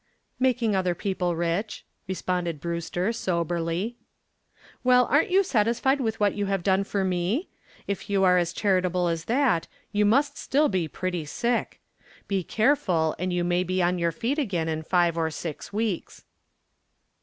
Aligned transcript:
"Making 0.39 0.75
other 0.75 0.95
people 0.95 1.35
rich," 1.35 1.85
responded 2.07 2.59
Brewster, 2.59 3.13
soberly. 3.13 3.97
"Well, 4.83 5.05
aren't 5.11 5.29
you 5.29 5.43
satisfied 5.43 6.01
with 6.01 6.19
what 6.19 6.33
you 6.33 6.47
have 6.47 6.63
done 6.63 6.83
for 6.85 7.03
me? 7.03 7.49
If 7.85 8.09
you 8.09 8.23
are 8.23 8.39
as 8.39 8.51
charitable 8.51 9.07
as 9.09 9.25
that 9.25 9.67
you 9.91 10.03
must 10.03 10.33
be 10.33 10.37
still 10.39 10.87
pretty 10.89 11.25
sick. 11.25 11.79
Be 12.27 12.43
careful, 12.43 13.13
and 13.19 13.31
you 13.31 13.43
may 13.43 13.63
be 13.63 13.79
on 13.83 13.99
your 13.99 14.11
feet 14.11 14.39
again 14.39 14.67
in 14.67 14.81
five 14.81 15.19
or 15.19 15.29
six 15.29 15.71
weeks." 15.71 16.25